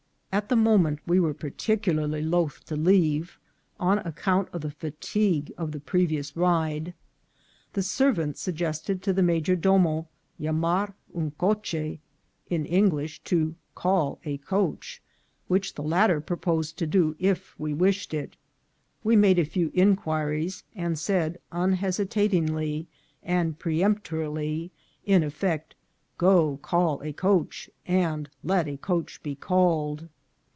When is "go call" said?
26.17-27.01